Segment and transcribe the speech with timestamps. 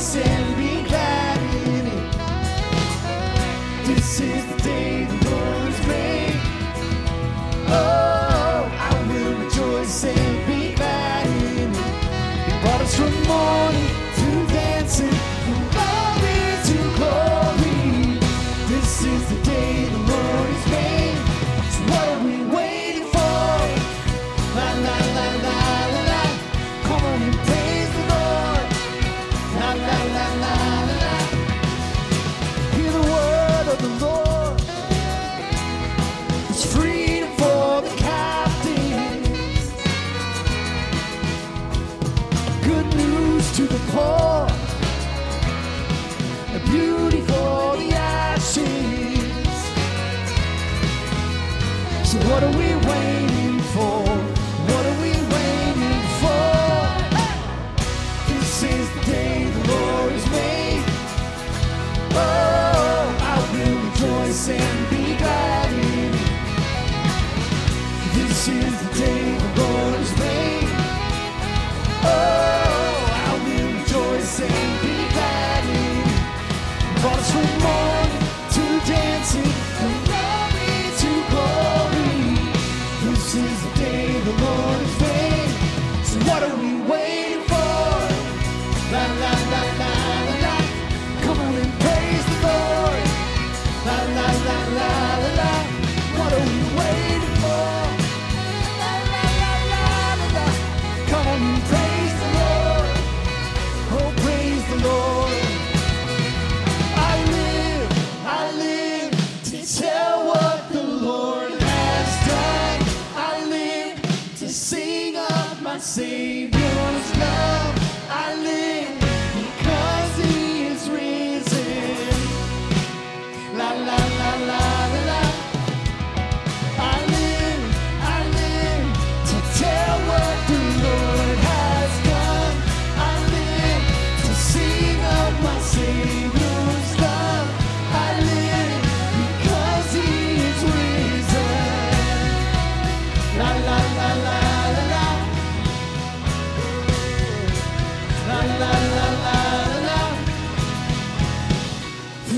[0.00, 0.39] sin.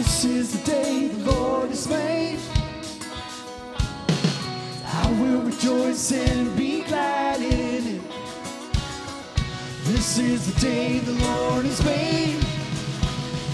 [0.03, 2.41] This is the day the Lord has made.
[4.85, 8.03] I will rejoice and be glad in it.
[9.85, 12.45] This is the day the Lord has made.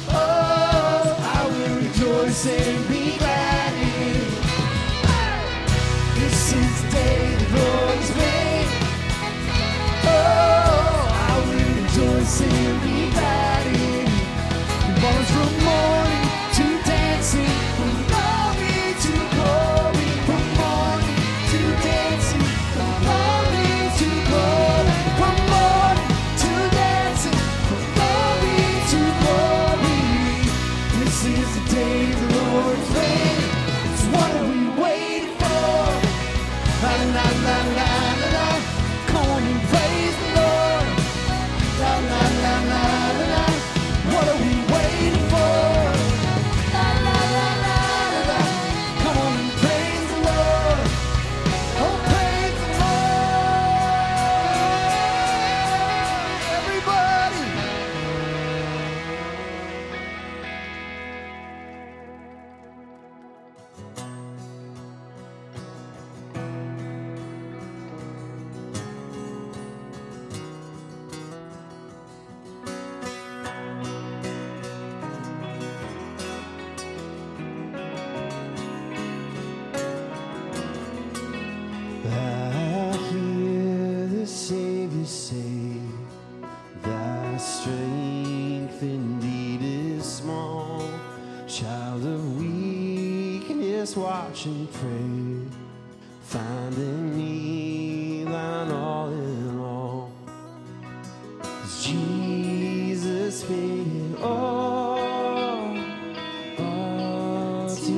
[0.08, 4.32] Oh, I will rejoice and be glad in it.
[6.18, 8.70] This is the day the Lord has made.
[10.04, 10.57] Oh,
[93.88, 95.56] just watch and pray.
[96.20, 100.12] Finding me thine all in all.
[101.40, 104.98] Cause Jesus paid it all,
[106.58, 107.92] all to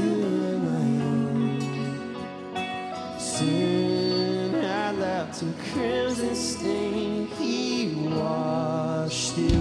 [0.69, 1.61] my own.
[3.19, 9.60] Sin I left a crimson stain, he washed it.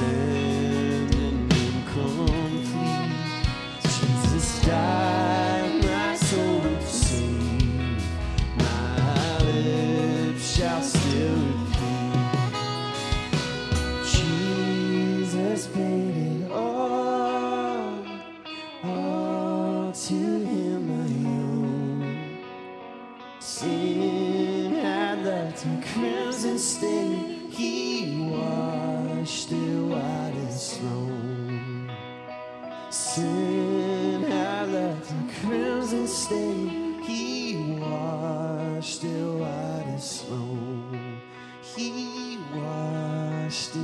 [0.00, 0.39] Yeah.
[43.50, 43.79] Christ.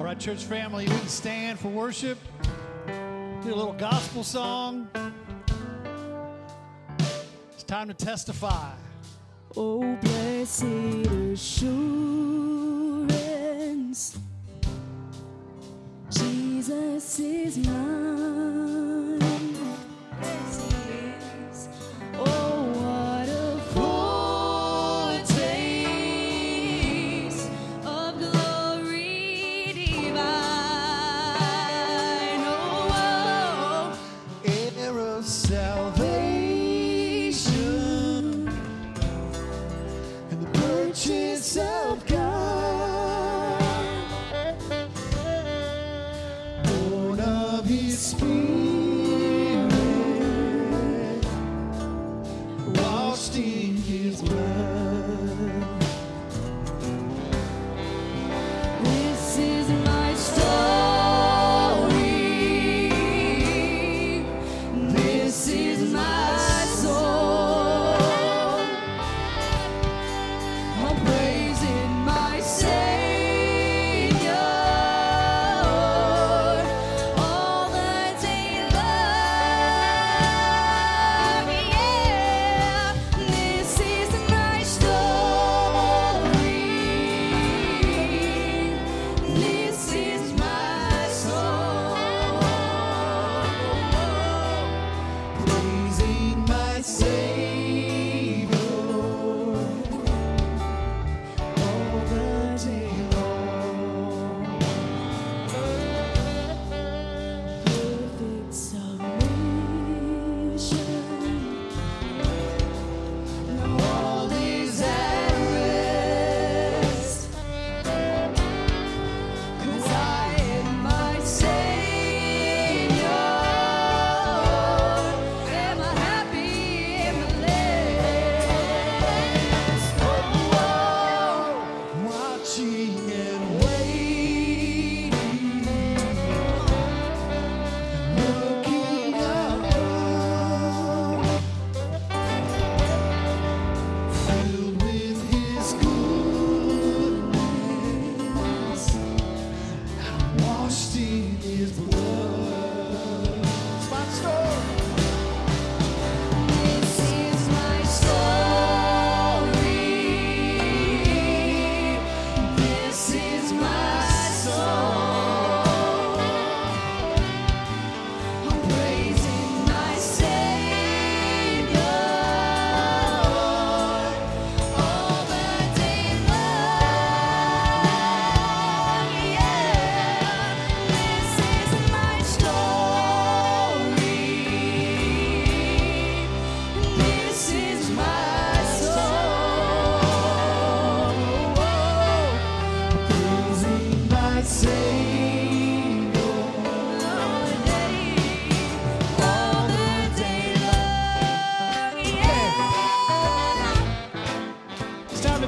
[0.00, 2.16] All right, church family, you can stand for worship.
[2.86, 4.88] Do a little gospel song.
[7.52, 8.70] It's time to testify.
[9.54, 10.64] Oh, blessed
[11.34, 11.78] assurance,
[16.10, 18.09] Jesus is mine.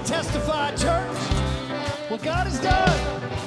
[0.05, 1.17] Testify, church,
[2.11, 3.42] what God has done.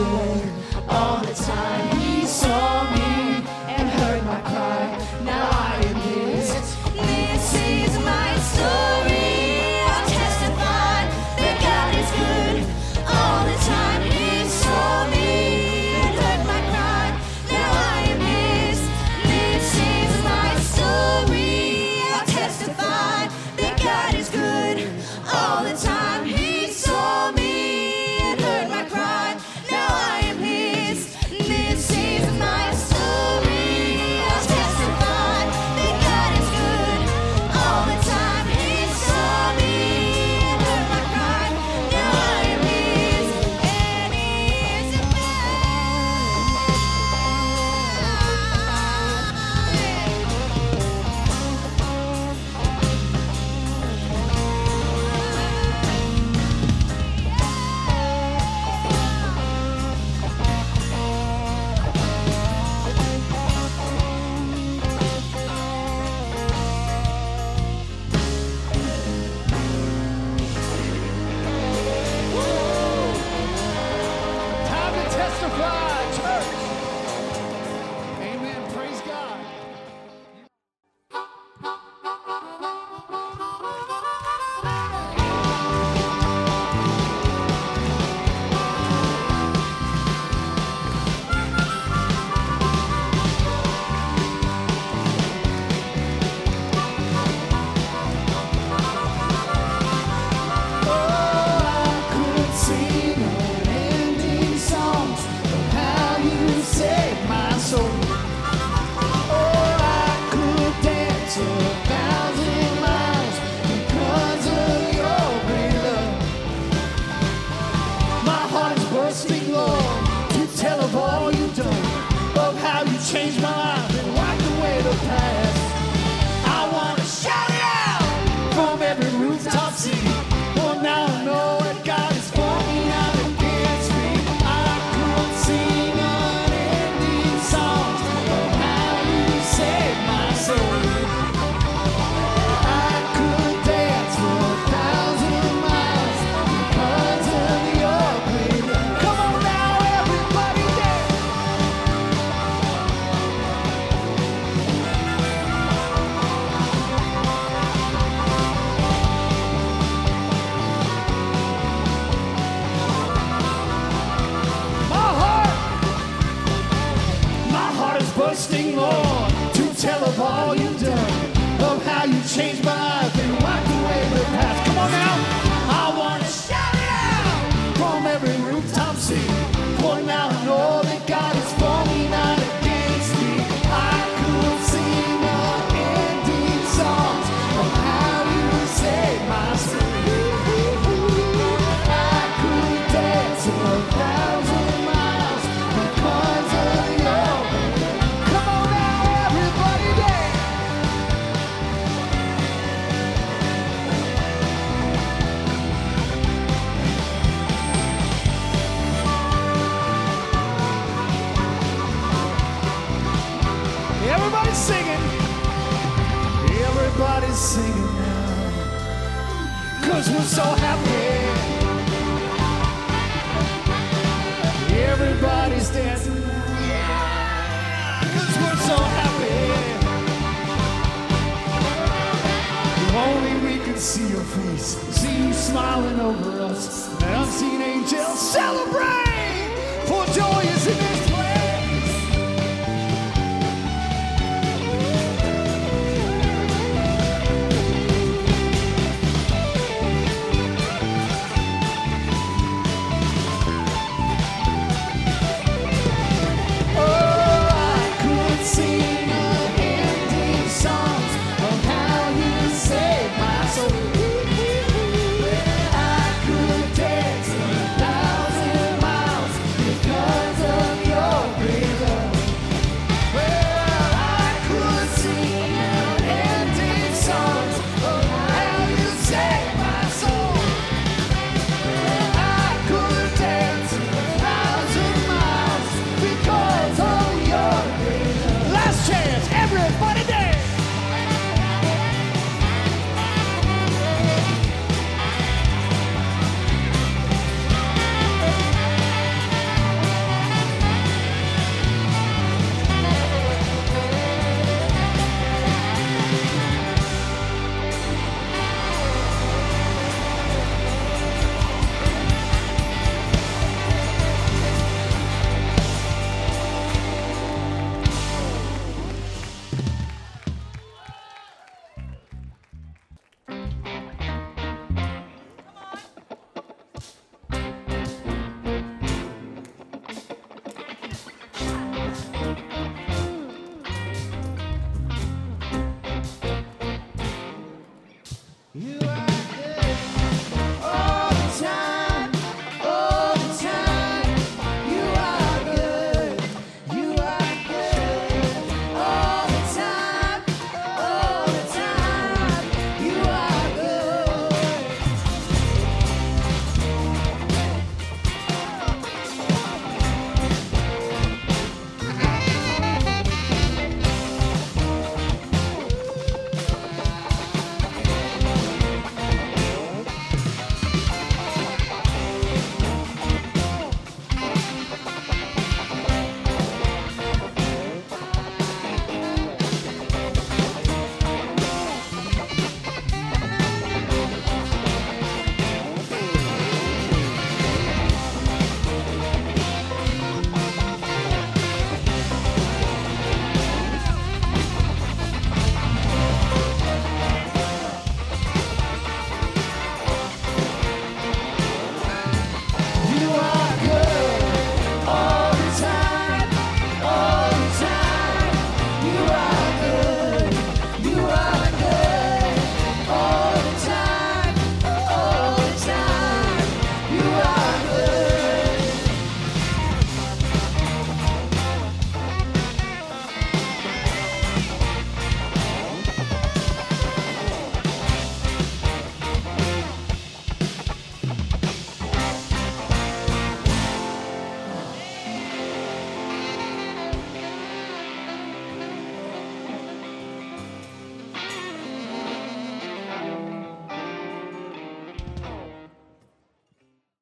[0.00, 0.29] God